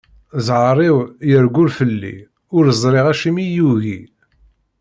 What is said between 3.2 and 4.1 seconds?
i iyi-yugi.